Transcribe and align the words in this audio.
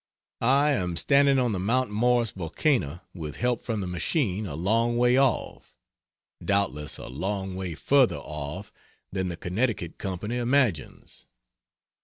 I 0.41 0.71
am 0.71 0.97
standing 0.97 1.37
on 1.37 1.51
the 1.51 1.59
Mount 1.59 1.91
Morris 1.91 2.31
volcano 2.31 3.01
with 3.13 3.35
help 3.35 3.61
from 3.61 3.81
the 3.81 3.85
machine 3.85 4.47
a 4.47 4.55
long 4.55 4.97
way 4.97 5.15
off 5.15 5.75
doubtless 6.43 6.97
a 6.97 7.05
long 7.07 7.55
way 7.55 7.75
further 7.75 8.17
off 8.17 8.73
than 9.11 9.27
the 9.29 9.37
Connecticut 9.37 9.99
Co. 9.99 10.15
imagines. 10.15 11.27